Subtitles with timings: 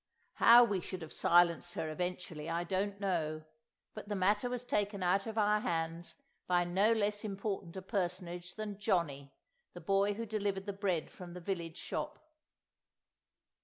[0.37, 3.43] How we should have silenced her eventually I don't know,
[3.93, 6.15] but the matter was taken out of our hands
[6.47, 9.31] by no less important a personage than Johnny,
[9.73, 12.17] the boy who delivered the bread from the village shop.